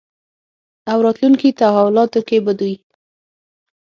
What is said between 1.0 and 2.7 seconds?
راتلونکې تحولاتو کې به